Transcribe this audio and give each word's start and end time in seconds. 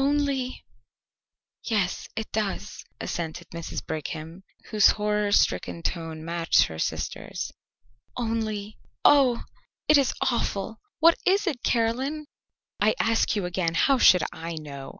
"Only" 0.00 0.64
"Yes, 1.74 2.06
it 2.14 2.30
does," 2.30 2.84
assented 3.00 3.48
Mrs. 3.50 3.84
Brigham, 3.84 4.44
whose 4.66 4.90
horror 4.90 5.32
stricken 5.32 5.82
tone 5.82 6.24
matched 6.24 6.66
her 6.66 6.78
sister's, 6.78 7.50
"only 8.16 8.78
Oh, 9.04 9.42
it 9.88 9.98
is 9.98 10.14
awful! 10.20 10.78
What 11.00 11.16
is 11.26 11.48
it, 11.48 11.64
Caroline?" 11.64 12.26
"I 12.80 12.94
ask 13.00 13.34
you 13.34 13.44
again, 13.44 13.74
how 13.74 13.98
should 13.98 14.22
I 14.32 14.54
know?" 14.54 14.94